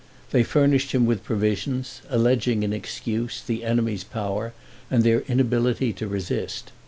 They 0.31 0.41
furnished 0.41 0.93
him 0.93 1.05
with 1.05 1.23
provisions, 1.23 2.01
alleging 2.09 2.63
in 2.63 2.73
excuse, 2.73 3.39
the 3.39 3.63
enemy's 3.63 4.03
power 4.03 4.51
and 4.89 5.03
their 5.03 5.19
inability 5.27 5.93
to 5.93 6.07
resist. 6.07 6.71